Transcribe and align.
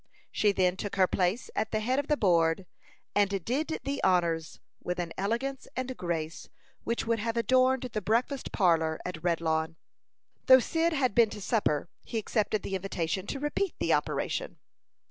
She 0.31 0.51
then 0.51 0.77
took 0.77 0.95
her 0.95 1.05
place 1.05 1.51
at 1.55 1.69
the 1.69 1.79
head 1.79 1.99
of 1.99 2.07
the 2.07 2.17
board, 2.17 2.65
and 3.13 3.45
"did 3.45 3.79
the 3.83 4.03
honors" 4.03 4.59
with 4.81 4.97
an 4.97 5.13
elegance 5.15 5.67
and 5.75 5.95
grace 5.95 6.49
which 6.83 7.05
would 7.05 7.19
have 7.19 7.37
adorned 7.37 7.83
the 7.83 8.01
breakfast 8.01 8.51
parlor 8.51 8.99
at 9.05 9.23
Redlawn. 9.23 9.75
Though 10.47 10.57
Cyd 10.57 10.93
had 10.93 11.13
been 11.13 11.29
to 11.29 11.39
supper, 11.39 11.87
he 12.03 12.17
accepted 12.17 12.63
the 12.63 12.73
invitation 12.73 13.27
to 13.27 13.39
repeat 13.39 13.75
the 13.77 13.93
operation. 13.93 14.57